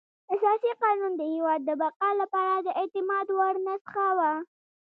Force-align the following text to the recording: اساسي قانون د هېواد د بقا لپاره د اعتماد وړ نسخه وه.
اساسي 0.33 0.71
قانون 0.83 1.11
د 1.17 1.21
هېواد 1.33 1.61
د 1.65 1.71
بقا 1.81 2.09
لپاره 2.21 2.53
د 2.57 2.67
اعتماد 2.79 3.27
وړ 3.37 3.55
نسخه 3.67 4.07
وه. 4.17 4.33